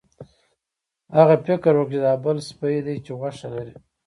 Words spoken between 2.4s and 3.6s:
سپی دی چې غوښه